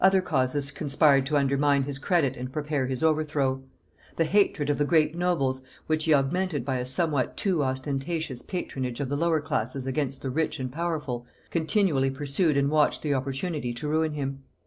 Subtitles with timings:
[0.00, 3.62] Other causes conspired to undermine his credit and prepare his overthrow.
[4.16, 8.98] The hatred of the great nobles, which he augmented by a somewhat too ostentatious patronage
[8.98, 13.74] of the lower classes against the rich and powerful, continually pursued and watched the opportunity
[13.74, 14.42] to ruin him.